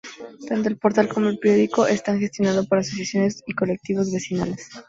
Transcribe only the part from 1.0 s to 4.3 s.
como el periódico están gestionados por asociaciones y colectivos